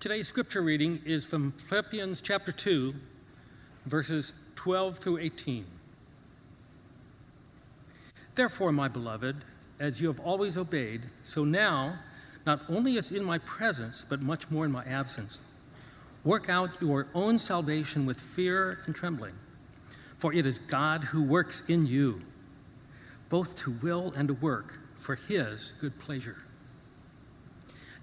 [0.00, 2.94] Today's scripture reading is from Philippians chapter 2,
[3.84, 5.66] verses 12 through 18.
[8.36, 9.44] Therefore, my beloved,
[9.80, 11.98] as you have always obeyed, so now,
[12.46, 15.40] not only as in my presence, but much more in my absence,
[16.22, 19.34] work out your own salvation with fear and trembling.
[20.16, 22.22] For it is God who works in you,
[23.28, 26.36] both to will and to work for his good pleasure.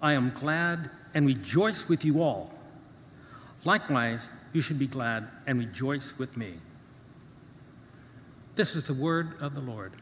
[0.00, 2.50] I am glad and rejoice with you all.
[3.64, 6.54] Likewise, you should be glad and rejoice with me.
[8.54, 9.92] This is the word of the Lord.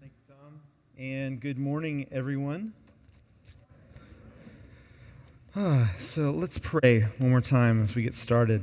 [0.00, 0.60] Thank you, Tom.
[0.98, 2.72] And good morning, everyone.
[5.98, 8.62] So let's pray one more time as we get started.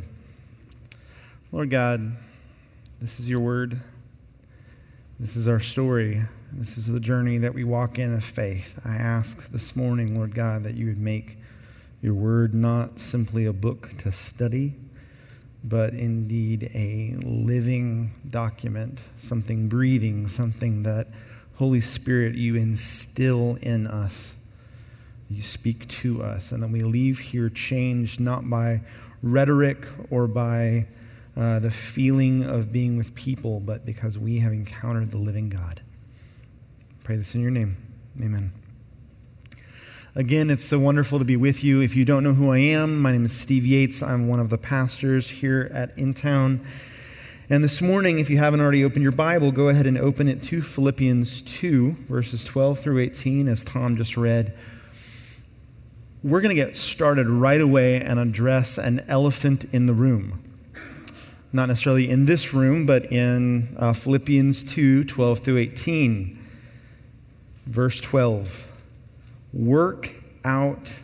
[1.52, 2.16] Lord God,
[3.04, 3.82] this is your word.
[5.20, 6.22] This is our story.
[6.54, 8.80] This is the journey that we walk in of faith.
[8.86, 11.38] I ask this morning, Lord God, that you would make
[12.02, 14.76] your word not simply a book to study,
[15.66, 21.08] but indeed a living document, something breathing, something that,
[21.56, 24.46] Holy Spirit, you instill in us.
[25.30, 28.80] You speak to us, and then we leave here changed not by
[29.22, 30.88] rhetoric or by
[31.36, 35.82] uh, the feeling of being with people, but because we have encountered the living God.
[37.04, 37.78] Pray this in your name.
[38.22, 38.52] Amen.
[40.16, 41.82] Again, it's so wonderful to be with you.
[41.82, 44.04] If you don't know who I am, my name is Steve Yates.
[44.04, 46.64] I'm one of the pastors here at InTown.
[47.50, 50.44] And this morning, if you haven't already opened your Bible, go ahead and open it
[50.44, 54.54] to Philippians 2, verses 12 through 18, as Tom just read.
[56.24, 60.53] We're going to get started right away and address an elephant in the room
[61.54, 66.40] not necessarily in this room, but in uh, Philippians 2 12 through 18.
[67.68, 68.68] Verse 12
[69.54, 71.00] Work out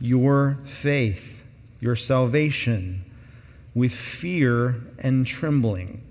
[0.00, 1.46] your faith,
[1.80, 3.04] your salvation,
[3.74, 6.02] with fear and trembling.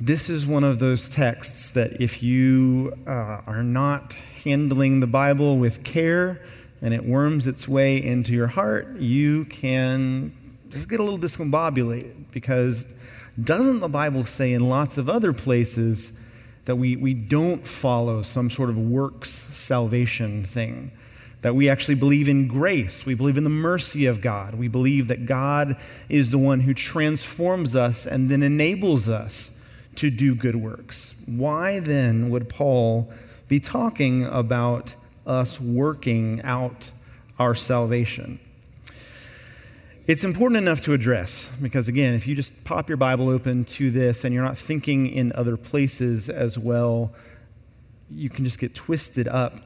[0.00, 4.14] This is one of those texts that if you uh, are not
[4.44, 6.40] handling the Bible with care
[6.80, 10.32] and it worms its way into your heart, you can
[10.74, 12.98] just get a little discombobulated because
[13.42, 16.20] doesn't the Bible say in lots of other places
[16.66, 20.90] that we, we don't follow some sort of works salvation thing?
[21.42, 23.06] That we actually believe in grace.
[23.06, 24.54] We believe in the mercy of God.
[24.54, 25.76] We believe that God
[26.08, 29.64] is the one who transforms us and then enables us
[29.96, 31.14] to do good works.
[31.26, 33.12] Why then would Paul
[33.46, 34.96] be talking about
[35.26, 36.90] us working out
[37.38, 38.40] our salvation?
[40.06, 43.90] It's important enough to address because, again, if you just pop your Bible open to
[43.90, 47.14] this and you're not thinking in other places as well,
[48.10, 49.60] you can just get twisted up.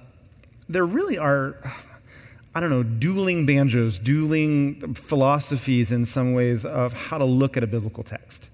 [0.69, 1.56] There really are,
[2.54, 7.65] I don't know, dueling banjos, dueling philosophies in some ways of how to look at
[7.65, 8.49] a biblical text.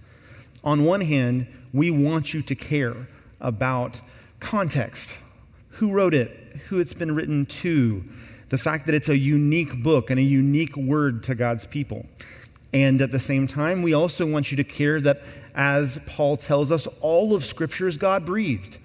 [0.65, 2.95] On one hand, we want you to care
[3.43, 4.01] about
[4.41, 5.23] context
[5.69, 6.31] who wrote it,
[6.69, 8.05] who it's been written to
[8.49, 12.07] the fact that it's a unique book and a unique word to God's people.
[12.73, 15.21] And at the same time, we also want you to care that,
[15.55, 18.79] as Paul tells us, all of Scripture is God breathed.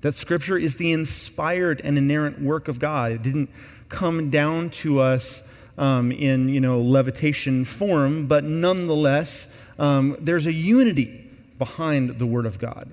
[0.00, 3.12] That Scripture is the inspired and inerrant work of God.
[3.12, 3.50] It didn't
[3.88, 10.52] come down to us um, in you know levitation form, but nonetheless, um, there's a
[10.52, 12.90] unity behind the Word of God.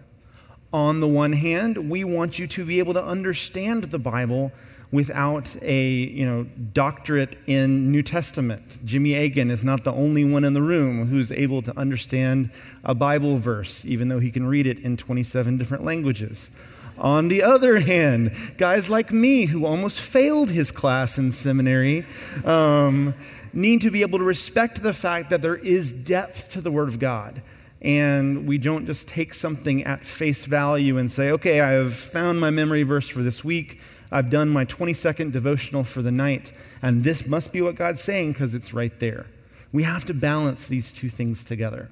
[0.74, 4.52] On the one hand, we want you to be able to understand the Bible
[4.92, 6.44] without a you know,
[6.74, 8.80] doctorate in New Testament.
[8.84, 12.52] Jimmy Agan is not the only one in the room who's able to understand
[12.84, 16.52] a Bible verse, even though he can read it in 27 different languages.
[16.98, 22.06] On the other hand, guys like me who almost failed his class in seminary
[22.46, 23.14] um,
[23.54, 26.90] need to be able to respect the fact that there is depth to the Word
[26.90, 27.42] of God.
[27.82, 32.40] And we don't just take something at face value and say, okay, I have found
[32.40, 33.80] my memory verse for this week.
[34.12, 38.02] I've done my 20 second devotional for the night, and this must be what God's
[38.02, 39.26] saying because it's right there.
[39.72, 41.90] We have to balance these two things together.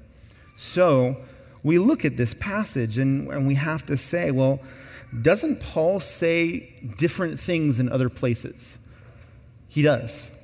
[0.56, 1.18] So,
[1.64, 4.60] we look at this passage and, and we have to say, well,
[5.22, 8.88] doesn't Paul say different things in other places?
[9.68, 10.36] He does.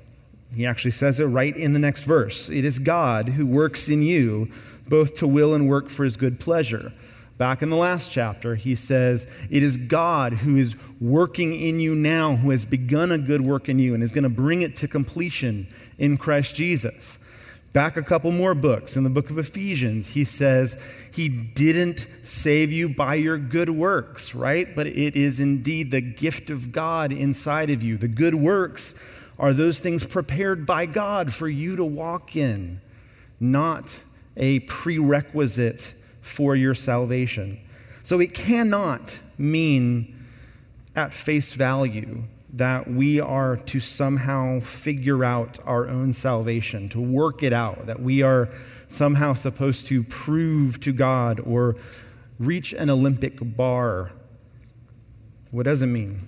[0.53, 2.49] He actually says it right in the next verse.
[2.49, 4.49] It is God who works in you
[4.87, 6.93] both to will and work for his good pleasure.
[7.37, 11.93] Back in the last chapter, he says, It is God who is working in you
[11.93, 14.77] now, who has begun a good work in you and is going to bring it
[14.77, 15.67] to completion
[15.97, 17.19] in Christ Jesus.
[17.73, 20.81] Back a couple more books, in the book of Ephesians, he says,
[21.13, 24.73] He didn't save you by your good works, right?
[24.73, 27.97] But it is indeed the gift of God inside of you.
[27.97, 29.05] The good works
[29.37, 32.79] are those things prepared by God for you to walk in,
[33.41, 34.01] not
[34.37, 37.59] a prerequisite for your salvation.
[38.01, 40.25] So it cannot mean
[40.95, 42.23] at face value
[42.53, 48.01] that we are to somehow figure out our own salvation, to work it out, that
[48.01, 48.49] we are
[48.87, 51.75] somehow supposed to prove to God or
[52.39, 54.11] reach an Olympic bar.
[55.51, 56.27] What does it mean?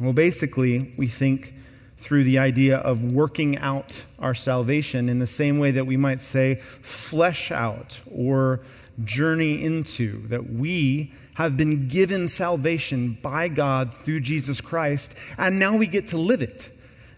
[0.00, 1.52] Well, basically, we think
[1.98, 6.22] through the idea of working out our salvation in the same way that we might
[6.22, 8.60] say flesh out or
[9.04, 15.76] journey into, that we have been given salvation by God through Jesus Christ, and now
[15.76, 16.70] we get to live it.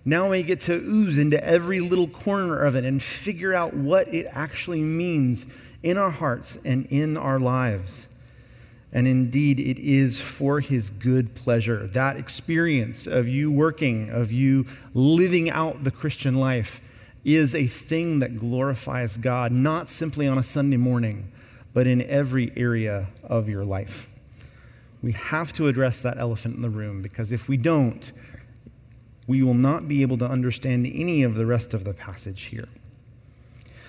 [0.04, 4.12] Now we get to ooze into every little corner of it and figure out what
[4.12, 5.46] it actually means
[5.82, 8.08] in our hearts and in our lives.
[8.92, 11.86] And indeed, it is for his good pleasure.
[11.86, 16.88] That experience of you working, of you living out the Christian life,
[17.24, 21.30] is a thing that glorifies God, not simply on a Sunday morning,
[21.74, 24.08] but in every area of your life.
[25.02, 28.12] We have to address that elephant in the room because if we don't,
[29.26, 32.68] we will not be able to understand any of the rest of the passage here.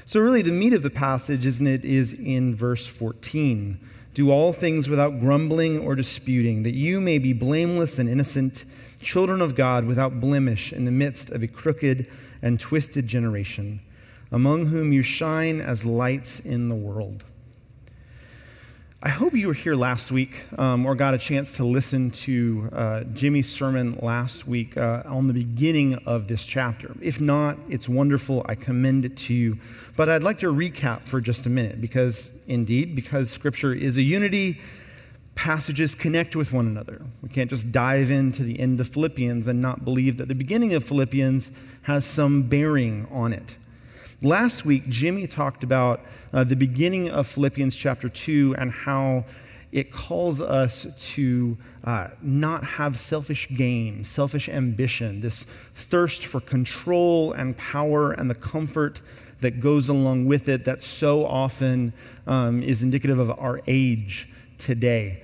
[0.06, 3.80] So, really, the meat of the passage, isn't it, is in verse 14
[4.13, 8.65] do all things without grumbling or disputing, that you may be blameless and innocent,
[9.01, 12.07] children of God without blemish in the midst of a crooked
[12.41, 13.80] and twisted generation,
[14.31, 17.24] among whom you shine as lights in the world.
[19.06, 22.70] I hope you were here last week um, or got a chance to listen to
[22.72, 26.96] uh, Jimmy's sermon last week uh, on the beginning of this chapter.
[27.02, 28.46] If not, it's wonderful.
[28.48, 29.58] I commend it to you.
[29.98, 34.02] But I'd like to recap for just a minute because, indeed, because Scripture is a
[34.02, 34.62] unity,
[35.36, 37.02] passages connect with one another.
[37.22, 40.76] We can't just dive into the end of Philippians and not believe that the beginning
[40.76, 41.52] of Philippians
[41.82, 43.58] has some bearing on it.
[44.24, 46.00] Last week, Jimmy talked about
[46.31, 49.25] uh, the beginning of Philippians chapter 2 and how
[49.74, 57.34] it calls us to uh, not have selfish gain, selfish ambition, this thirst for control
[57.34, 59.02] and power and the comfort
[59.42, 61.92] that goes along with it that so often
[62.26, 65.22] um, is indicative of our age today.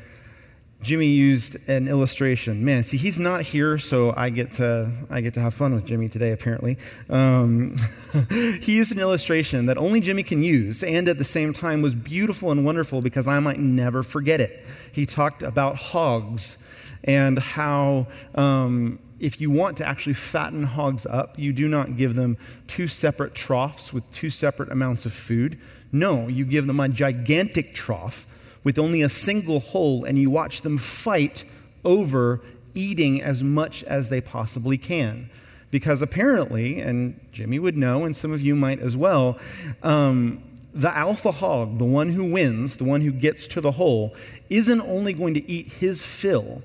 [0.81, 2.63] Jimmy used an illustration.
[2.63, 5.85] Man, see, he's not here, so I get to I get to have fun with
[5.85, 6.31] Jimmy today.
[6.31, 6.77] Apparently,
[7.09, 7.75] um,
[8.61, 11.95] he used an illustration that only Jimmy can use, and at the same time was
[11.95, 14.65] beautiful and wonderful because I might never forget it.
[14.93, 16.63] He talked about hogs
[17.03, 18.07] and how.
[18.35, 22.37] Um, if you want to actually fatten hogs up, you do not give them
[22.67, 25.59] two separate troughs with two separate amounts of food.
[25.91, 28.25] No, you give them a gigantic trough
[28.69, 31.43] with only a single hole, and you watch them fight
[31.83, 32.39] over
[32.75, 35.27] eating as much as they possibly can.
[35.71, 39.39] Because apparently, and Jimmy would know, and some of you might as well,
[39.81, 44.13] um, the alpha hog, the one who wins, the one who gets to the hole,
[44.51, 46.61] isn't only going to eat his fill,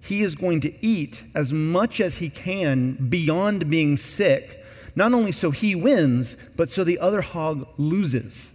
[0.00, 4.64] he is going to eat as much as he can beyond being sick,
[4.94, 8.53] not only so he wins, but so the other hog loses.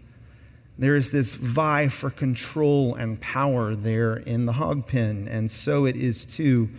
[0.79, 5.85] There is this vie for control and power there in the hog pen, and so
[5.85, 6.69] it is too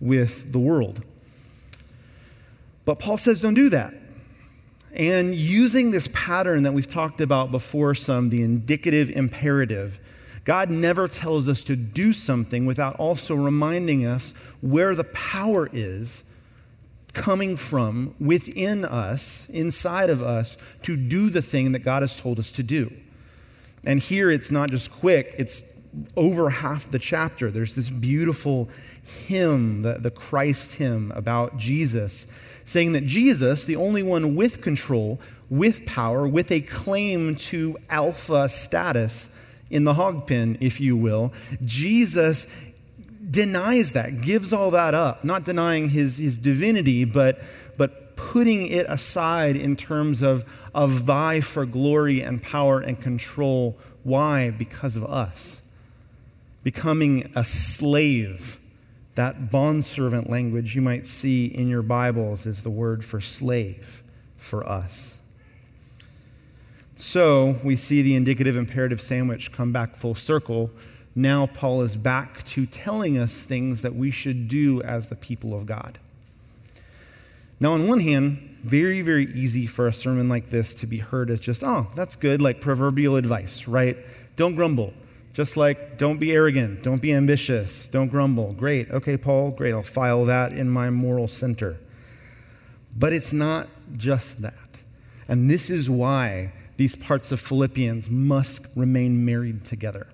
[0.00, 1.02] with the world.
[2.86, 3.92] But Paul says, don't do that.
[4.94, 10.00] And using this pattern that we've talked about before, some, the indicative imperative,
[10.46, 14.30] God never tells us to do something without also reminding us
[14.62, 16.32] where the power is
[17.12, 22.38] coming from within us, inside of us, to do the thing that God has told
[22.38, 22.90] us to do.
[23.84, 25.78] And here it's not just quick, it's
[26.16, 27.50] over half the chapter.
[27.50, 28.68] There's this beautiful
[29.26, 32.26] hymn, the, the Christ hymn about Jesus,
[32.64, 38.48] saying that Jesus, the only one with control, with power, with a claim to alpha
[38.48, 39.36] status
[39.70, 41.32] in the hog pen, if you will,
[41.62, 42.66] Jesus
[43.30, 47.40] denies that, gives all that up, not denying his, his divinity, but,
[47.76, 53.76] but putting it aside in terms of, of vie for glory and power and control
[54.02, 54.50] Why?
[54.50, 55.68] Because of us.
[56.62, 58.58] Becoming a slave.
[59.14, 64.02] That bondservant language you might see in your Bibles is the word for slave
[64.36, 65.22] for us.
[66.94, 70.70] So we see the indicative imperative sandwich come back full circle.
[71.14, 75.54] Now Paul is back to telling us things that we should do as the people
[75.54, 75.98] of God.
[77.58, 81.30] Now, on one hand, very, very easy for a sermon like this to be heard
[81.30, 83.96] as just, oh, that's good, like proverbial advice, right?
[84.36, 84.92] Don't grumble.
[85.32, 88.52] Just like, don't be arrogant, don't be ambitious, don't grumble.
[88.52, 88.90] Great.
[88.90, 89.72] Okay, Paul, great.
[89.72, 91.78] I'll file that in my moral center.
[92.96, 94.82] But it's not just that.
[95.28, 100.08] And this is why these parts of Philippians must remain married together.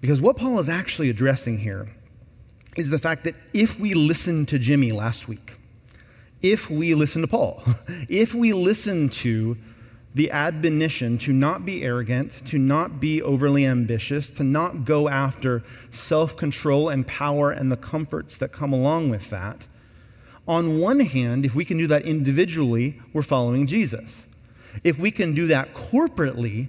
[0.00, 1.88] Because what Paul is actually addressing here
[2.76, 5.58] is the fact that if we listened to Jimmy last week,
[6.44, 7.62] if we listen to Paul,
[8.08, 9.56] if we listen to
[10.14, 15.62] the admonition to not be arrogant, to not be overly ambitious, to not go after
[15.90, 19.66] self control and power and the comforts that come along with that.
[20.46, 24.30] On one hand, if we can do that individually, we're following Jesus.
[24.84, 26.68] If we can do that corporately,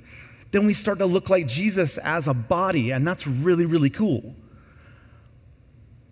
[0.52, 4.34] then we start to look like Jesus as a body, and that's really, really cool.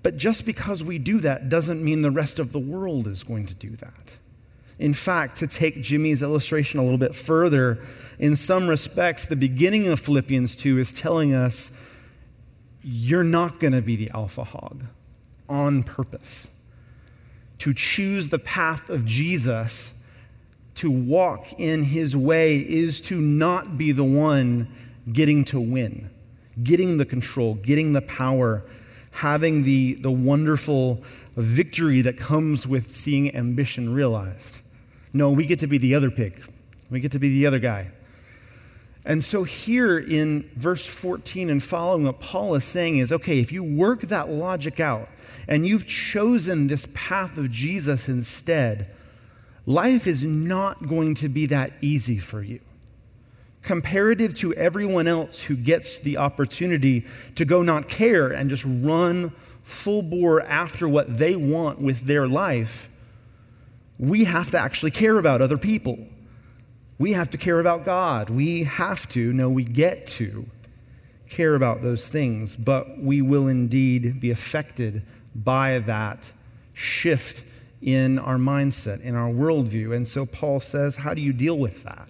[0.04, 3.46] But just because we do that doesn't mean the rest of the world is going
[3.48, 4.18] to do that.
[4.78, 7.80] In fact, to take Jimmy's illustration a little bit further,
[8.20, 11.80] in some respects, the beginning of Philippians 2 is telling us
[12.84, 14.84] you're not going to be the alpha hog
[15.48, 16.62] on purpose.
[17.60, 20.06] To choose the path of Jesus
[20.76, 24.68] to walk in his way is to not be the one
[25.12, 26.10] getting to win,
[26.62, 28.64] getting the control, getting the power,
[29.14, 31.04] having the, the wonderful
[31.36, 34.60] victory that comes with seeing ambition realized.
[35.14, 36.44] No, we get to be the other pig.
[36.90, 37.92] We get to be the other guy.
[39.06, 43.52] And so, here in verse 14 and following, what Paul is saying is okay, if
[43.52, 45.10] you work that logic out
[45.48, 48.88] and you've chosen this path of Jesus instead,
[49.66, 52.62] life is not going to be that easy for you.
[53.64, 57.06] Comparative to everyone else who gets the opportunity
[57.36, 59.32] to go not care and just run
[59.64, 62.90] full bore after what they want with their life,
[63.98, 65.98] we have to actually care about other people.
[67.00, 68.30] We have to care about God.
[68.30, 70.46] We have to, no, we get to
[71.30, 75.02] care about those things, but we will indeed be affected
[75.34, 76.32] by that
[76.74, 77.44] shift
[77.82, 79.96] in our mindset, in our worldview.
[79.96, 82.08] And so Paul says, How do you deal with that?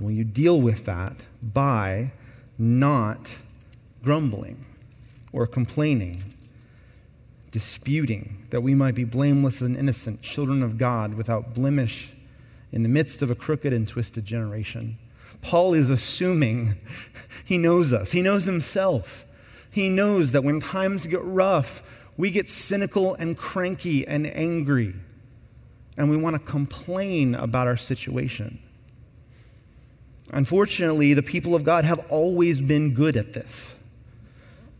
[0.00, 2.12] Well, you deal with that by
[2.58, 3.36] not
[4.02, 4.64] grumbling
[5.30, 6.24] or complaining,
[7.50, 12.12] disputing, that we might be blameless and innocent, children of God without blemish
[12.72, 14.96] in the midst of a crooked and twisted generation.
[15.42, 16.74] Paul is assuming
[17.44, 19.26] he knows us, he knows himself.
[19.70, 24.94] He knows that when times get rough, we get cynical and cranky and angry,
[25.96, 28.58] and we want to complain about our situation.
[30.32, 33.76] Unfortunately, the people of God have always been good at this.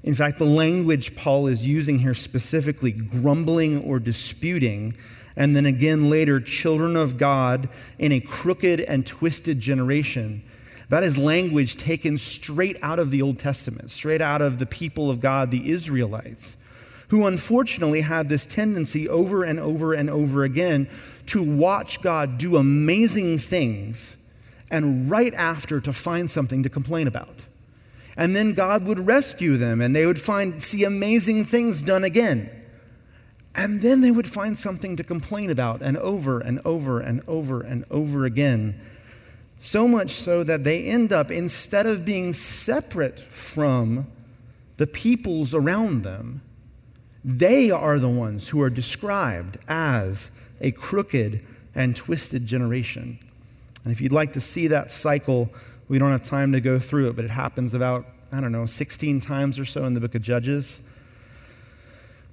[0.02, 4.94] In fact, the language Paul is using here specifically, grumbling or disputing,
[5.36, 10.42] and then again later, children of God in a crooked and twisted generation.
[10.88, 15.10] That is language taken straight out of the Old Testament, straight out of the people
[15.10, 16.56] of God, the Israelites
[17.10, 20.88] who unfortunately had this tendency over and over and over again
[21.26, 24.16] to watch God do amazing things
[24.70, 27.46] and right after to find something to complain about.
[28.16, 32.50] And then God would rescue them and they would find see amazing things done again.
[33.54, 37.60] And then they would find something to complain about and over and over and over
[37.60, 38.78] and over again.
[39.58, 44.06] So much so that they end up, instead of being separate from
[44.76, 46.42] the peoples around them,
[47.24, 53.18] they are the ones who are described as a crooked and twisted generation.
[53.84, 55.50] And if you'd like to see that cycle,
[55.88, 58.66] we don't have time to go through it, but it happens about, I don't know,
[58.66, 60.86] 16 times or so in the book of Judges.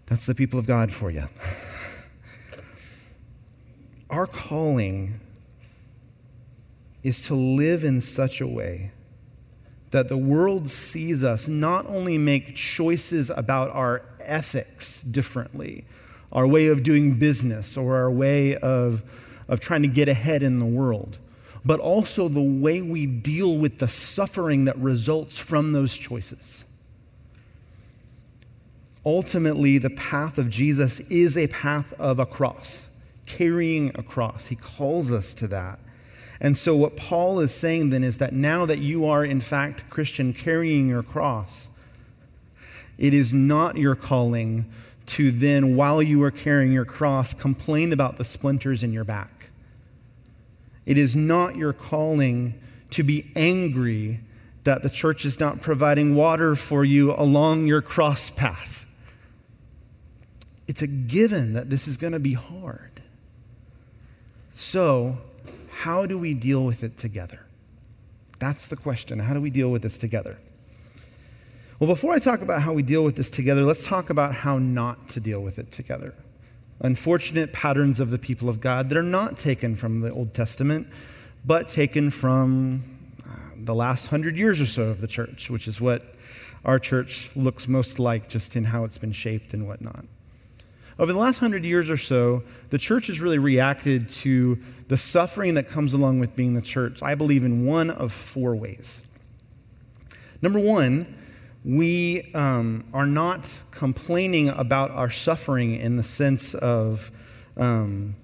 [0.08, 1.24] That's the people of God for you.
[4.10, 5.20] Our calling
[7.04, 8.92] is to live in such a way
[9.92, 15.86] that the world sees us not only make choices about our ethics differently,
[16.32, 19.04] our way of doing business, or our way of,
[19.48, 21.18] of trying to get ahead in the world,
[21.68, 26.64] but also the way we deal with the suffering that results from those choices.
[29.06, 34.48] Ultimately, the path of Jesus is a path of a cross, carrying a cross.
[34.48, 35.80] He calls us to that.
[36.40, 39.90] And so, what Paul is saying then is that now that you are, in fact,
[39.90, 41.78] Christian, carrying your cross,
[42.98, 44.66] it is not your calling
[45.08, 49.37] to then, while you are carrying your cross, complain about the splinters in your back.
[50.88, 52.56] It is not your calling
[52.92, 54.22] to be angry
[54.64, 58.86] that the church is not providing water for you along your cross path.
[60.66, 63.02] It's a given that this is going to be hard.
[64.50, 65.18] So,
[65.70, 67.46] how do we deal with it together?
[68.40, 69.20] That's the question.
[69.20, 70.38] How do we deal with this together?
[71.80, 74.58] Well, before I talk about how we deal with this together, let's talk about how
[74.58, 76.14] not to deal with it together.
[76.80, 80.88] Unfortunate patterns of the people of God that are not taken from the Old Testament,
[81.44, 82.84] but taken from
[83.26, 86.04] uh, the last hundred years or so of the church, which is what
[86.66, 90.06] our church looks most like just in how it's been shaped and whatnot.
[91.00, 94.58] Over the last hundred years or so, the church has really reacted to
[94.88, 98.56] the suffering that comes along with being the church, I believe, in one of four
[98.56, 99.04] ways.
[100.42, 101.14] Number one,
[101.68, 107.12] we um, are not complaining about our suffering in the sense of,
[107.58, 108.16] um,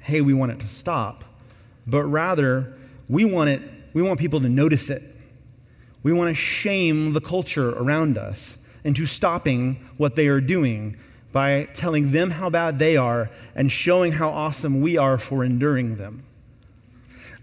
[0.00, 1.24] hey, we want it to stop,
[1.86, 2.74] but rather
[3.08, 3.62] we want it,
[3.94, 5.02] we want people to notice it.
[6.02, 10.96] We want to shame the culture around us into stopping what they are doing
[11.32, 15.96] by telling them how bad they are and showing how awesome we are for enduring
[15.96, 16.22] them.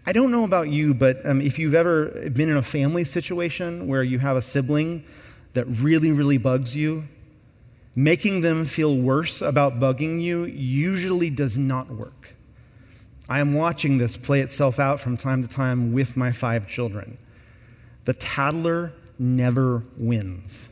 [0.06, 3.88] I don't know about you, but um, if you've ever been in a family situation
[3.88, 5.04] where you have a sibling
[5.58, 7.04] that really, really bugs you,
[7.96, 12.36] making them feel worse about bugging you usually does not work.
[13.28, 17.18] I am watching this play itself out from time to time with my five children.
[18.06, 20.70] The tattler never wins.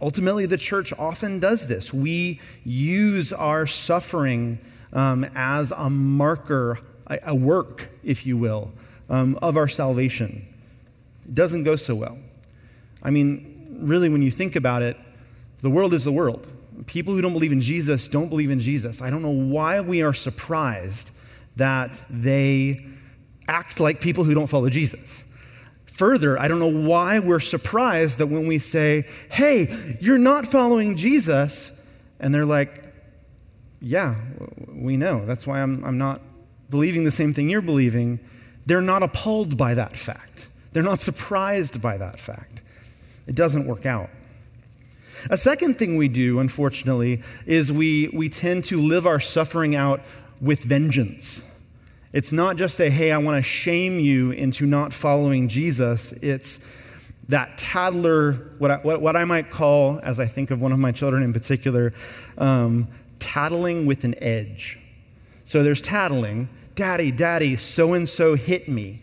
[0.00, 1.92] Ultimately, the church often does this.
[1.92, 4.60] We use our suffering
[4.92, 8.70] um, as a marker, a, a, work, if you will,
[9.10, 10.46] um, of our salvation.
[11.24, 12.18] It doesn't go so well.
[13.02, 14.96] I mean, really, when you think about it,
[15.60, 16.46] the world is the world.
[16.86, 19.02] People who don't believe in Jesus don't believe in Jesus.
[19.02, 21.10] I don't know why we are surprised
[21.56, 22.86] that they
[23.48, 25.28] act like people who don't follow Jesus.
[25.86, 30.96] Further, I don't know why we're surprised that when we say, hey, you're not following
[30.96, 31.84] Jesus,
[32.18, 32.86] and they're like,
[33.80, 34.14] yeah,
[34.68, 35.24] we know.
[35.24, 36.20] That's why I'm, I'm not
[36.70, 38.20] believing the same thing you're believing.
[38.64, 40.48] They're not appalled by that fact.
[40.72, 42.61] They're not surprised by that fact.
[43.26, 44.10] It doesn't work out.
[45.30, 50.00] A second thing we do, unfortunately, is we, we tend to live our suffering out
[50.40, 51.48] with vengeance.
[52.12, 56.12] It's not just a, hey, I want to shame you into not following Jesus.
[56.12, 56.68] It's
[57.28, 60.78] that tattler, what I, what, what I might call, as I think of one of
[60.78, 61.94] my children in particular,
[62.36, 64.78] um, tattling with an edge.
[65.44, 68.98] So there's tattling, daddy, daddy, so and so hit me.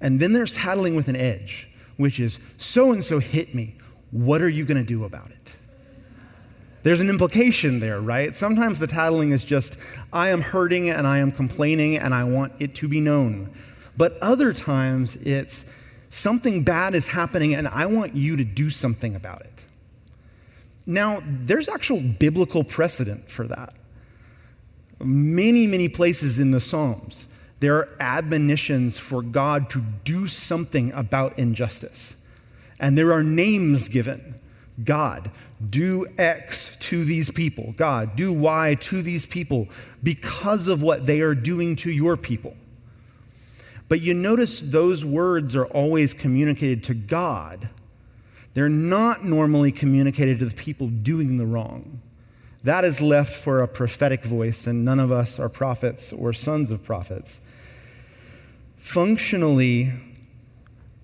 [0.00, 1.68] And then there's tattling with an edge,
[2.00, 3.74] which is so and so hit me.
[4.10, 5.56] What are you going to do about it?
[6.82, 8.34] There's an implication there, right?
[8.34, 9.82] Sometimes the tattling is just,
[10.12, 13.52] I am hurting and I am complaining and I want it to be known.
[13.98, 15.76] But other times it's,
[16.08, 19.66] something bad is happening and I want you to do something about it.
[20.86, 23.74] Now, there's actual biblical precedent for that.
[24.98, 31.38] Many, many places in the Psalms, there are admonitions for God to do something about
[31.38, 32.26] injustice.
[32.78, 34.34] And there are names given.
[34.82, 35.30] God,
[35.68, 37.74] do X to these people.
[37.76, 39.68] God, do Y to these people
[40.02, 42.56] because of what they are doing to your people.
[43.88, 47.68] But you notice those words are always communicated to God.
[48.54, 52.00] They're not normally communicated to the people doing the wrong.
[52.64, 56.70] That is left for a prophetic voice, and none of us are prophets or sons
[56.70, 57.40] of prophets.
[58.80, 59.92] Functionally,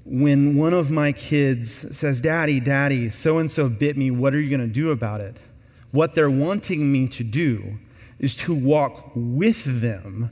[0.06, 4.40] when one of my kids says, Daddy, Daddy, so and so bit me, what are
[4.40, 5.36] you going to do about it?
[5.92, 7.78] What they're wanting me to do
[8.18, 10.30] is to walk with them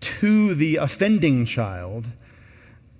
[0.00, 2.12] to the offending child,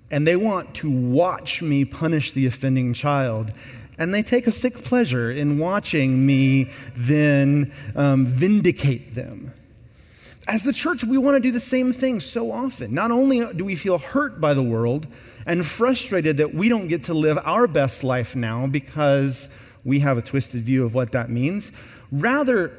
[0.09, 3.51] and they want to watch me punish the offending child.
[3.99, 9.53] And they take a sick pleasure in watching me then um, vindicate them.
[10.47, 12.93] As the church, we want to do the same thing so often.
[12.93, 15.07] Not only do we feel hurt by the world
[15.45, 20.17] and frustrated that we don't get to live our best life now because we have
[20.17, 21.71] a twisted view of what that means,
[22.11, 22.71] rather,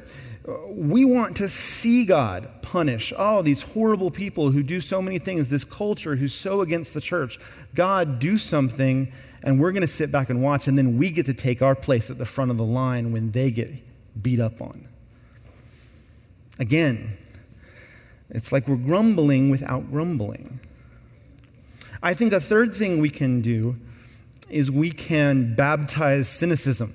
[0.69, 5.49] we want to see God punish all these horrible people who do so many things,
[5.49, 7.39] this culture who's so against the church.
[7.75, 9.11] God, do something,
[9.43, 11.75] and we're going to sit back and watch, and then we get to take our
[11.75, 13.69] place at the front of the line when they get
[14.21, 14.87] beat up on.
[16.59, 17.17] Again,
[18.31, 20.59] It's like we're grumbling without grumbling.
[22.01, 23.75] I think a third thing we can do
[24.49, 26.93] is we can baptize cynicism.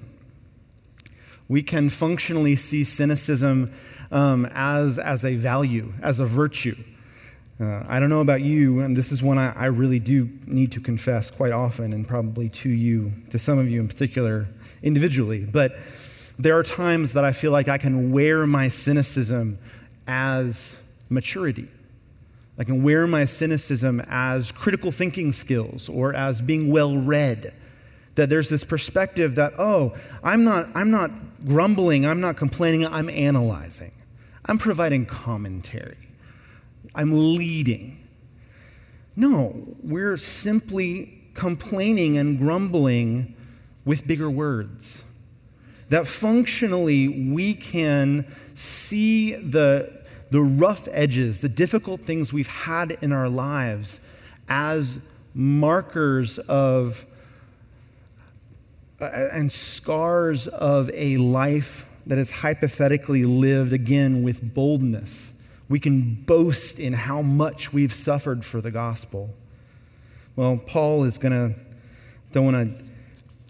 [1.48, 3.72] We can functionally see cynicism
[4.10, 6.74] um, as, as a value, as a virtue.
[7.60, 10.72] Uh, I don't know about you, and this is one I, I really do need
[10.72, 14.46] to confess quite often, and probably to you, to some of you in particular,
[14.82, 15.44] individually.
[15.44, 15.76] But
[16.38, 19.58] there are times that I feel like I can wear my cynicism
[20.06, 21.68] as maturity.
[22.58, 27.52] I can wear my cynicism as critical thinking skills or as being well read.
[28.14, 31.10] That there's this perspective that, oh, I'm not, I'm not
[31.44, 33.92] grumbling, I'm not complaining, I'm analyzing.
[34.46, 35.98] I'm providing commentary.
[36.94, 37.98] I'm leading.
[39.16, 43.34] No, we're simply complaining and grumbling
[43.84, 45.04] with bigger words.
[45.90, 49.95] That functionally we can see the
[50.36, 54.02] the rough edges, the difficult things we've had in our lives
[54.50, 57.06] as markers of
[59.00, 65.42] uh, and scars of a life that is hypothetically lived again with boldness.
[65.70, 69.30] We can boast in how much we've suffered for the gospel.
[70.36, 71.58] Well, Paul is going to,
[72.32, 72.76] don't want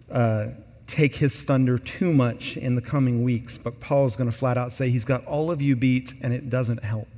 [0.08, 0.48] to uh,
[0.86, 4.72] take his thunder too much in the coming weeks, but Paul's going to flat out
[4.72, 7.08] say he's got all of you beat and it doesn't help.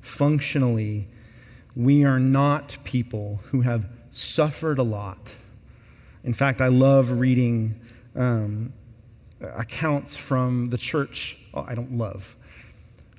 [0.00, 1.06] Functionally,
[1.76, 5.36] we are not people who have suffered a lot.
[6.24, 7.74] In fact, I love reading
[8.14, 8.72] um,
[9.40, 11.38] accounts from the church.
[11.54, 12.36] Oh, I don't love.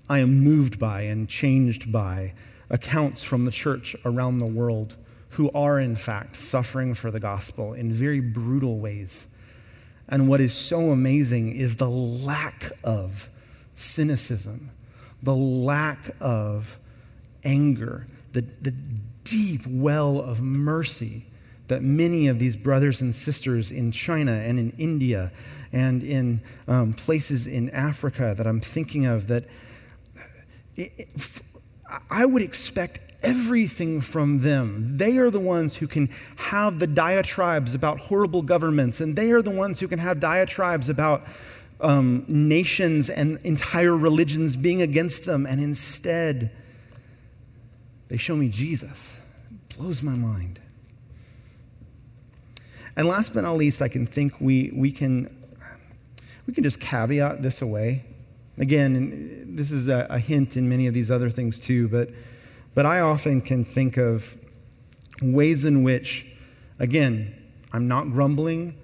[0.10, 2.34] I am moved by and changed by
[2.70, 4.96] accounts from the church around the world
[5.30, 9.34] who are, in fact, suffering for the gospel in very brutal ways.
[10.12, 13.30] And what is so amazing is the lack of
[13.74, 14.70] cynicism,
[15.24, 16.78] the lack of
[17.46, 18.74] anger, the, the
[19.24, 21.24] deep well of mercy
[21.70, 25.32] that many of these brothers and sisters in China and in India
[25.72, 29.46] and in um, places in Africa that I'm thinking of that
[30.76, 31.42] it, it,
[32.10, 34.98] I would expect everything from them.
[34.98, 39.42] They are the ones who can have the diatribes about horrible governments, and they are
[39.42, 41.24] the ones who can have diatribes about
[41.80, 46.52] um, nations and entire religions being against them, and instead,
[48.08, 49.22] they show me Jesus.
[49.50, 50.60] It blows my mind.
[52.98, 55.34] And last but not least, I can think we, we, can,
[56.46, 58.04] we can just caveat this away.
[58.58, 62.10] Again, this is a, a hint in many of these other things too, but
[62.74, 64.38] but I often can think of
[65.22, 66.34] ways in which,
[66.80, 67.36] again,
[67.74, 68.76] I'm not grumbling.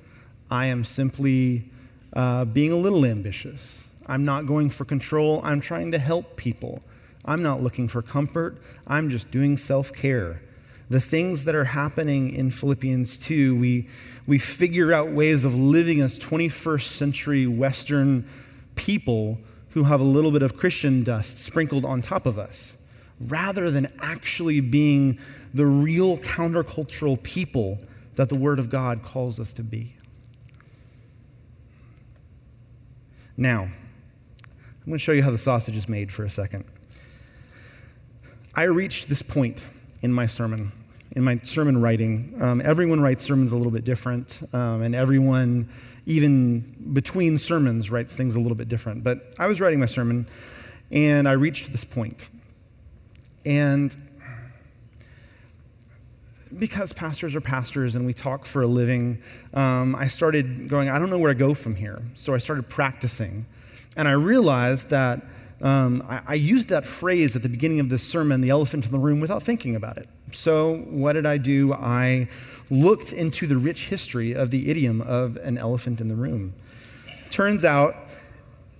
[0.51, 1.69] I am simply
[2.13, 3.87] uh, being a little ambitious.
[4.05, 5.41] I'm not going for control.
[5.43, 6.79] I'm trying to help people.
[7.25, 8.57] I'm not looking for comfort.
[8.87, 10.41] I'm just doing self care.
[10.89, 13.89] The things that are happening in Philippians 2, we,
[14.25, 18.25] we figure out ways of living as 21st century Western
[18.75, 19.37] people
[19.71, 22.76] who have a little bit of Christian dust sprinkled on top of us
[23.21, 25.19] rather than actually being
[25.53, 27.79] the real countercultural people
[28.15, 29.95] that the Word of God calls us to be.
[33.35, 33.71] Now, I'm
[34.85, 36.65] going to show you how the sausage is made for a second.
[38.55, 39.67] I reached this point
[40.01, 40.71] in my sermon,
[41.15, 42.35] in my sermon writing.
[42.41, 45.69] Um, everyone writes sermons a little bit different, um, and everyone,
[46.07, 46.61] even
[46.93, 49.03] between sermons, writes things a little bit different.
[49.03, 50.25] But I was writing my sermon,
[50.91, 52.29] and I reached this point.
[53.47, 53.95] And
[56.59, 59.19] because pastors are pastors and we talk for a living,
[59.53, 62.01] um, I started going, I don't know where to go from here.
[62.13, 63.45] So I started practicing.
[63.95, 65.21] And I realized that
[65.61, 68.91] um, I, I, used that phrase at the beginning of this sermon, the elephant in
[68.91, 70.07] the room, without thinking about it.
[70.31, 71.73] So what did I do?
[71.73, 72.27] I
[72.69, 76.53] looked into the rich history of the idiom of an elephant in the room.
[77.31, 77.95] Turns out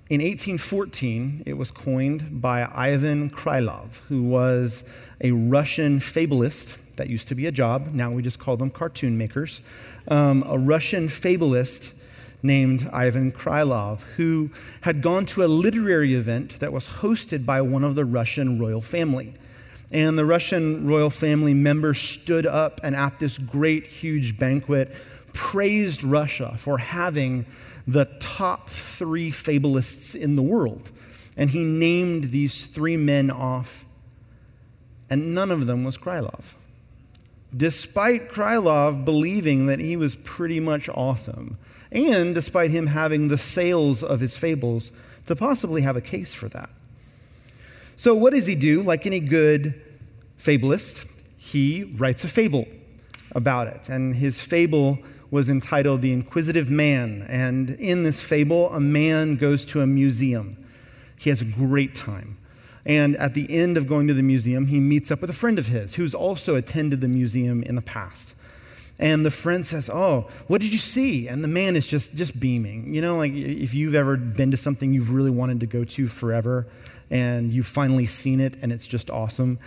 [0.10, 4.88] in 1814, it was coined by Ivan Krylov, who was
[5.20, 6.96] a Russian fabulist.
[6.96, 7.94] That used to be a job.
[7.94, 9.62] Now we just call them cartoon makers.
[10.08, 11.94] Um, a Russian fabulist
[12.42, 14.50] named Ivan Krylov, who
[14.82, 18.82] had gone to a literary event that was hosted by one of the Russian royal
[18.82, 19.34] family.
[19.92, 24.96] And the Russian royal family members stood up and at this great, huge banquet
[25.34, 27.46] praised Russia for having
[27.88, 30.92] the top three fabulists in the world.
[31.38, 33.86] And he named these three men off,
[35.10, 36.54] and none of them was Krylov.
[37.56, 41.58] Despite Krylov believing that he was pretty much awesome,
[41.92, 44.92] and despite him having the sales of his fables
[45.28, 46.70] to possibly have a case for that.
[47.96, 48.82] So, what does he do?
[48.82, 49.82] Like any good
[50.38, 52.68] fabulist, he writes a fable
[53.32, 53.90] about it.
[53.90, 57.26] And his fable was entitled The Inquisitive Man.
[57.28, 60.58] And in this fable, a man goes to a museum.
[61.18, 62.38] He has a great time.
[62.86, 65.60] And at the end of going to the museum, he meets up with a friend
[65.60, 68.34] of his who's also attended the museum in the past.
[69.00, 71.28] And the friend says, Oh, what did you see?
[71.28, 72.94] And the man is just, just beaming.
[72.94, 76.08] You know, like if you've ever been to something you've really wanted to go to
[76.08, 76.66] forever
[77.12, 79.60] and you've finally seen it and it's just awesome.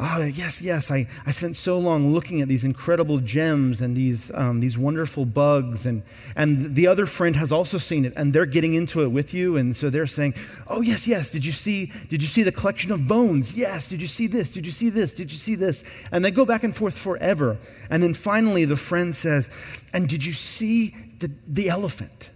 [0.00, 0.92] Oh, yes, yes.
[0.92, 5.24] I, I spent so long looking at these incredible gems and these, um, these wonderful
[5.24, 5.86] bugs.
[5.86, 6.04] And,
[6.36, 9.56] and the other friend has also seen it, and they're getting into it with you.
[9.56, 10.34] And so they're saying,
[10.68, 11.32] Oh, yes, yes.
[11.32, 13.58] Did you see, did you see the collection of bones?
[13.58, 13.88] Yes.
[13.88, 14.52] Did you see this?
[14.52, 15.12] Did you see this?
[15.12, 15.82] Did you see this?
[16.12, 17.56] And they go back and forth forever.
[17.90, 19.50] And then finally, the friend says,
[19.92, 22.30] And did you see the, the elephant?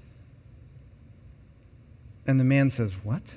[2.26, 3.36] And the man says, What?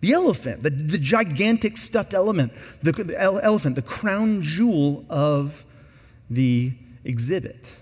[0.00, 5.64] The elephant, the, the gigantic stuffed element, the, the elephant, the crown jewel of
[6.28, 6.72] the
[7.04, 7.78] exhibit.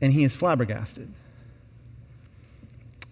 [0.00, 1.08] And he is flabbergasted.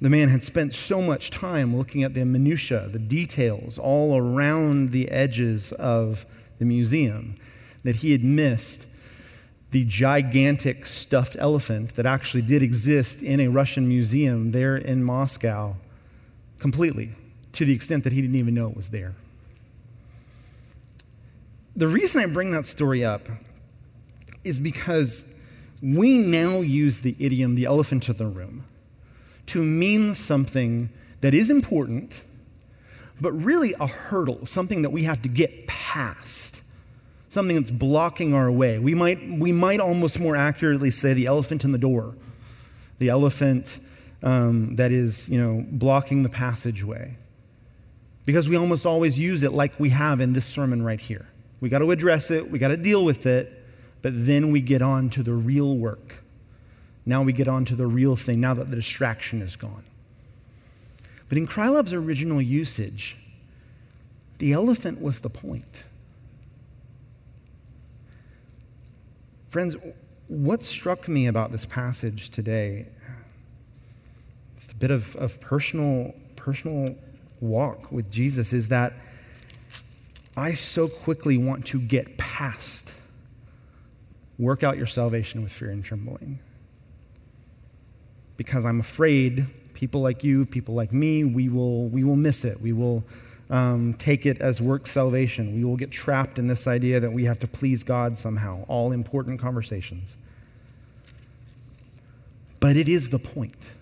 [0.00, 4.90] The man had spent so much time looking at the minutiae, the details all around
[4.90, 6.24] the edges of
[6.58, 7.34] the museum,
[7.82, 8.86] that he had missed
[9.72, 15.76] the gigantic stuffed elephant that actually did exist in a Russian museum there in Moscow
[16.60, 17.10] completely
[17.52, 19.14] to the extent that he didn't even know it was there.
[21.74, 23.22] The reason I bring that story up
[24.44, 25.34] is because
[25.82, 28.64] we now use the idiom the elephant in the room
[29.46, 30.90] to mean something
[31.22, 32.22] that is important,
[33.20, 36.62] but really a hurdle, something that we have to get past,
[37.30, 38.78] something that's blocking our way.
[38.78, 42.14] We might, we might almost more accurately say the elephant in the door,
[42.98, 43.78] the elephant
[44.22, 47.16] um, that is, you know, blocking the passageway.
[48.26, 51.26] Because we almost always use it like we have in this sermon right here.
[51.60, 53.64] We got to address it, we got to deal with it,
[54.02, 56.22] but then we get on to the real work.
[57.06, 59.84] Now we get on to the real thing, now that the distraction is gone.
[61.28, 63.16] But in Krylov's original usage,
[64.38, 65.84] the elephant was the point.
[69.48, 69.76] Friends,
[70.28, 72.86] what struck me about this passage today
[74.80, 76.96] bit of, of personal, personal
[77.40, 78.92] walk with Jesus is that
[80.36, 82.96] I so quickly want to get past
[84.38, 86.38] work out your salvation with fear and trembling.
[88.38, 92.58] Because I'm afraid people like you, people like me, we will, we will miss it.
[92.60, 93.04] We will
[93.50, 95.54] um, take it as work salvation.
[95.54, 98.64] We will get trapped in this idea that we have to please God somehow.
[98.66, 100.16] All important conversations.
[102.60, 103.74] But it is the point.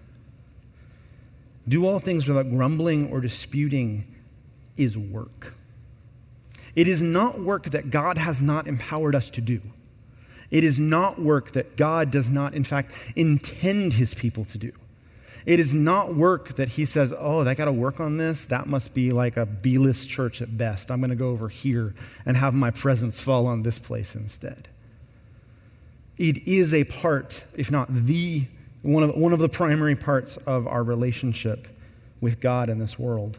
[1.69, 4.07] Do all things without grumbling or disputing
[4.77, 5.55] is work.
[6.75, 9.61] It is not work that God has not empowered us to do.
[10.51, 14.73] It is not work that God does not, in fact, intend his people to do.
[15.45, 18.45] It is not work that he says, oh, they got to work on this.
[18.47, 20.91] That must be like a B list church at best.
[20.91, 21.95] I'm going to go over here
[22.27, 24.69] and have my presence fall on this place instead.
[26.17, 28.45] It is a part, if not the
[28.83, 31.69] one of, one of the primary parts of our relationship
[32.21, 33.39] with God in this world.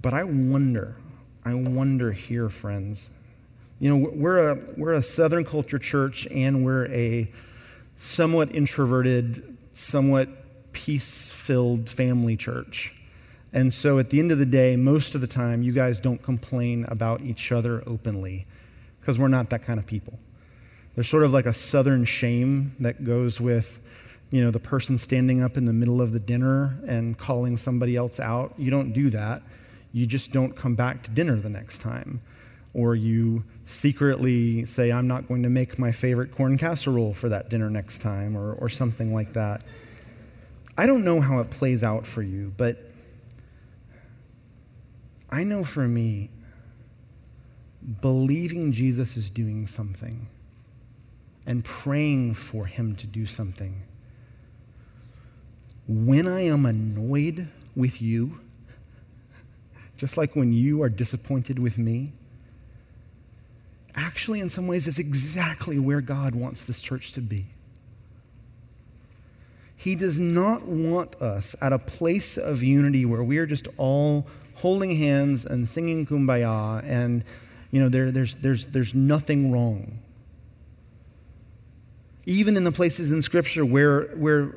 [0.00, 0.96] But I wonder,
[1.44, 3.10] I wonder here, friends.
[3.78, 7.30] You know, we're a, we're a Southern culture church and we're a
[7.96, 10.28] somewhat introverted, somewhat
[10.72, 12.96] peace filled family church.
[13.52, 16.22] And so at the end of the day, most of the time, you guys don't
[16.22, 18.46] complain about each other openly
[19.00, 20.18] because we're not that kind of people.
[20.94, 23.80] There's sort of like a southern shame that goes with,
[24.30, 27.96] you know, the person standing up in the middle of the dinner and calling somebody
[27.96, 28.54] else out.
[28.58, 29.42] You don't do that.
[29.92, 32.20] You just don't come back to dinner the next time.
[32.74, 37.48] Or you secretly say, I'm not going to make my favorite corn casserole for that
[37.48, 39.64] dinner next time, or, or something like that.
[40.78, 42.78] I don't know how it plays out for you, but
[45.30, 46.30] I know for me,
[48.00, 50.28] believing Jesus is doing something
[51.50, 53.74] and praying for him to do something.
[55.88, 58.38] When I am annoyed with you,
[59.96, 62.12] just like when you are disappointed with me,
[63.96, 67.46] actually, in some ways, it's exactly where God wants this church to be.
[69.74, 74.28] He does not want us at a place of unity where we are just all
[74.54, 77.24] holding hands and singing kumbaya and
[77.72, 79.98] you know there, there's, there's, there's nothing wrong
[82.26, 84.54] even in the places in Scripture where, where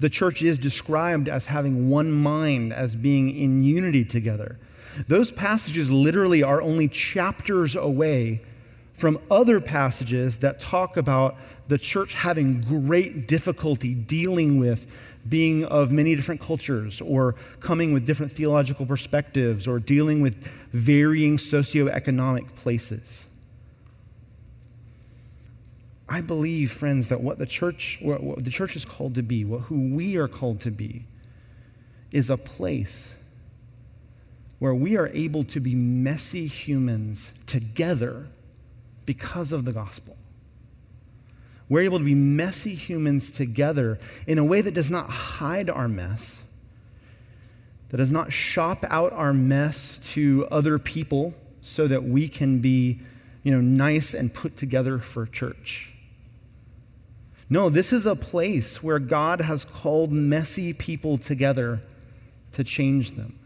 [0.00, 4.58] the church is described as having one mind, as being in unity together.
[5.08, 8.42] Those passages literally are only chapters away
[8.94, 11.36] from other passages that talk about
[11.68, 14.86] the church having great difficulty dealing with
[15.28, 20.36] being of many different cultures or coming with different theological perspectives or dealing with
[20.72, 23.33] varying socioeconomic places.
[26.08, 29.44] I believe, friends, that what the church, what, what the church is called to be,
[29.44, 31.04] what, who we are called to be,
[32.12, 33.16] is a place
[34.58, 38.26] where we are able to be messy humans together
[39.06, 40.16] because of the gospel.
[41.68, 45.88] We're able to be messy humans together in a way that does not hide our
[45.88, 46.46] mess,
[47.88, 53.00] that does not shop out our mess to other people so that we can be,
[53.42, 55.93] you know, nice and put together for church.
[57.50, 61.80] No, this is a place where God has called messy people together
[62.52, 63.38] to change them.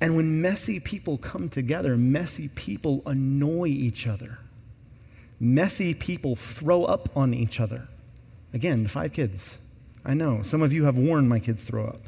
[0.00, 4.38] And when messy people come together, messy people annoy each other.
[5.38, 7.88] Messy people throw up on each other.
[8.54, 9.70] Again, five kids.
[10.04, 10.42] I know.
[10.42, 12.00] Some of you have warned my kids throw up.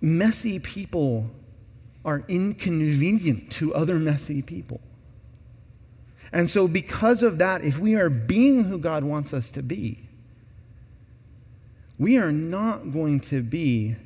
[0.00, 1.30] Messy people
[2.04, 4.80] are inconvenient to other messy people.
[6.32, 9.98] And so, because of that, if we are being who God wants us to be,
[11.98, 13.96] we are not going to be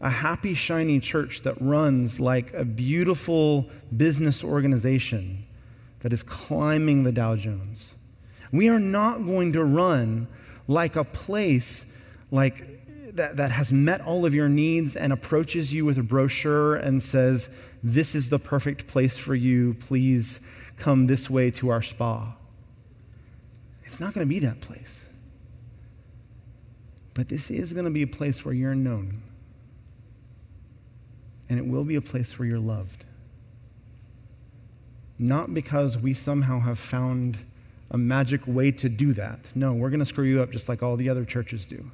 [0.00, 5.44] a happy, shiny church that runs like a beautiful business organization
[6.00, 7.96] that is climbing the Dow Jones.
[8.52, 10.28] We are not going to run
[10.68, 11.96] like a place
[12.30, 12.64] like
[13.16, 17.02] that, that has met all of your needs and approaches you with a brochure and
[17.02, 19.74] says, This is the perfect place for you.
[19.74, 22.34] Please come this way to our spa.
[23.84, 25.08] It's not going to be that place.
[27.14, 29.22] But this is going to be a place where you're known.
[31.48, 33.04] And it will be a place where you're loved.
[35.18, 37.38] Not because we somehow have found
[37.90, 39.50] a magic way to do that.
[39.54, 41.90] No, we're going to screw you up just like all the other churches do.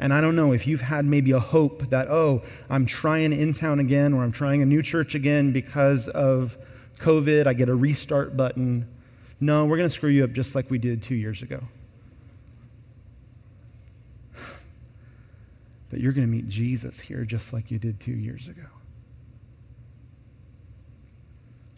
[0.00, 3.52] And I don't know if you've had maybe a hope that, oh, I'm trying in
[3.52, 6.58] town again or I'm trying a new church again because of
[6.98, 8.86] COVID, I get a restart button.
[9.40, 11.62] No, we're going to screw you up just like we did two years ago.
[15.88, 18.66] But you're going to meet Jesus here just like you did two years ago.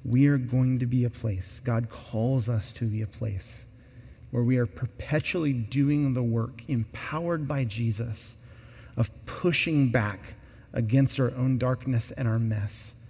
[0.04, 3.64] We are going to be a place, God calls us to be a place
[4.32, 8.44] where we are perpetually doing the work, empowered by Jesus,
[8.96, 10.34] of pushing back
[10.72, 13.01] against our own darkness and our mess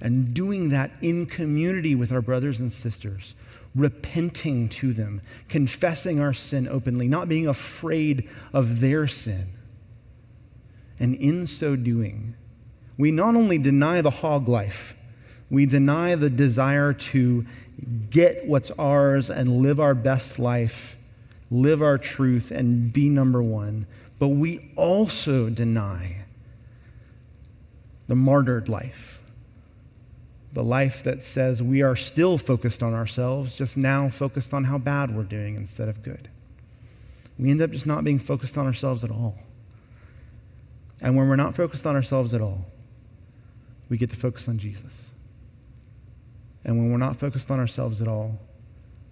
[0.00, 3.34] and doing that in community with our brothers and sisters,
[3.74, 9.46] repenting to them, confessing our sin openly, not being afraid of their sin.
[10.98, 12.34] And in so doing,
[12.98, 14.98] we not only deny the hog life,
[15.50, 17.44] we deny the desire to
[18.10, 20.96] get what's ours and live our best life,
[21.50, 23.86] live our truth, and be number one,
[24.18, 26.24] but we also deny
[28.06, 29.20] the martyred life
[30.56, 34.78] the life that says we are still focused on ourselves, just now focused on how
[34.78, 36.30] bad we're doing instead of good.
[37.38, 39.36] We end up just not being focused on ourselves at all.
[41.02, 42.64] And when we're not focused on ourselves at all,
[43.90, 45.10] we get to focus on Jesus.
[46.64, 48.38] And when we're not focused on ourselves at all,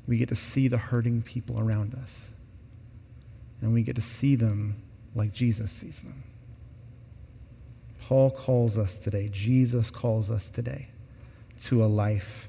[0.09, 2.33] we get to see the hurting people around us.
[3.61, 4.77] And we get to see them
[5.15, 6.23] like Jesus sees them.
[8.01, 10.89] Paul calls us today, Jesus calls us today
[11.65, 12.49] to a life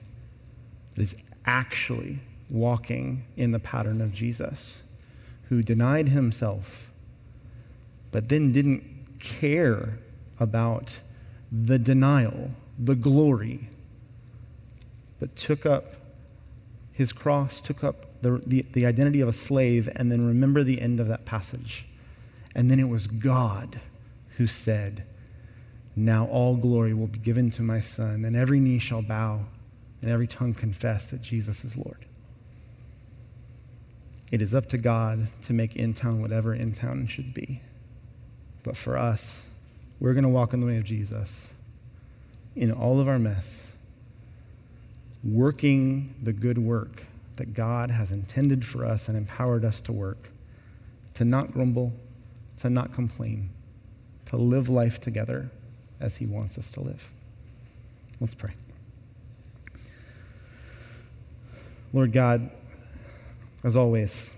[0.95, 4.95] that is actually walking in the pattern of Jesus,
[5.49, 6.91] who denied himself,
[8.11, 8.83] but then didn't
[9.19, 9.97] care
[10.39, 10.99] about
[11.51, 13.69] the denial, the glory,
[15.19, 15.85] but took up
[16.95, 20.81] his cross, took up the, the, the, identity of a slave, and then remember the
[20.81, 21.85] end of that passage.
[22.53, 23.79] And then it was God
[24.37, 25.03] who said,
[25.95, 29.45] now all glory will be given to my Son, and every knee shall bow,
[30.01, 32.05] and every tongue confess that Jesus is Lord.
[34.31, 37.61] It is up to God to make in town whatever in town should be.
[38.63, 39.53] But for us,
[39.99, 41.55] we're going to walk in the way of Jesus
[42.55, 43.75] in all of our mess,
[45.23, 47.05] working the good work
[47.37, 50.29] that God has intended for us and empowered us to work,
[51.13, 51.93] to not grumble,
[52.57, 53.49] to not complain,
[54.25, 55.49] to live life together
[55.99, 57.09] as He wants us to live.
[58.19, 58.51] Let's pray.
[61.93, 62.49] Lord God,
[63.63, 64.33] as always,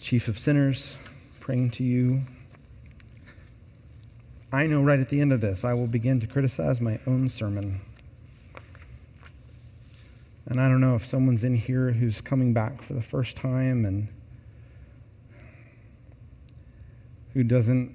[0.00, 0.98] chief of sinners,
[1.40, 2.20] praying to you.
[4.52, 7.28] I know right at the end of this, I will begin to criticize my own
[7.28, 7.80] sermon.
[10.46, 13.84] And I don't know if someone's in here who's coming back for the first time
[13.84, 14.08] and
[17.34, 17.94] who doesn't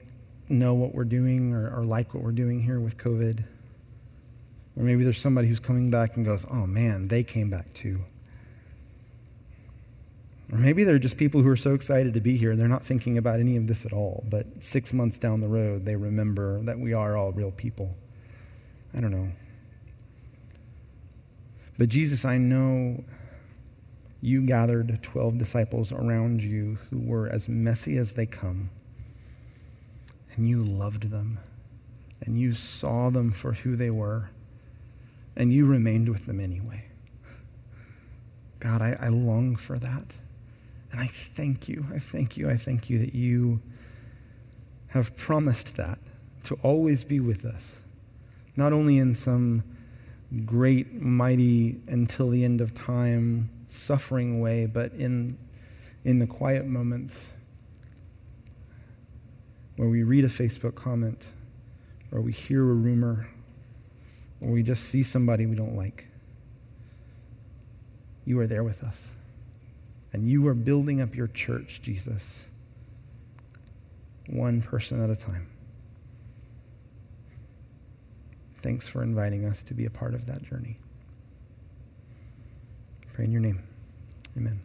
[0.53, 3.43] know what we're doing or, or like what we're doing here with COVID.
[4.75, 7.99] Or maybe there's somebody who's coming back and goes, oh man, they came back too.
[10.51, 13.17] Or maybe they're just people who are so excited to be here, they're not thinking
[13.17, 14.23] about any of this at all.
[14.29, 17.95] But six months down the road, they remember that we are all real people.
[18.95, 19.29] I don't know.
[21.77, 23.03] But Jesus, I know
[24.21, 28.69] you gathered 12 disciples around you who were as messy as they come.
[30.35, 31.39] And you loved them.
[32.21, 34.29] And you saw them for who they were.
[35.35, 36.85] And you remained with them anyway.
[38.59, 40.15] God, I, I long for that.
[40.91, 41.85] And I thank you.
[41.93, 42.49] I thank you.
[42.49, 43.61] I thank you that you
[44.89, 45.97] have promised that
[46.43, 47.81] to always be with us,
[48.55, 49.63] not only in some
[50.45, 55.37] great, mighty, until the end of time, suffering way, but in,
[56.05, 57.33] in the quiet moments
[59.83, 61.27] where we read a Facebook comment,
[62.13, 63.27] or we hear a rumor,
[64.39, 66.07] or we just see somebody we don't like.
[68.23, 69.11] You are there with us.
[70.13, 72.45] And you are building up your church, Jesus,
[74.29, 75.47] one person at a time.
[78.61, 80.77] Thanks for inviting us to be a part of that journey.
[83.11, 83.61] Pray in your name.
[84.37, 84.61] Amen.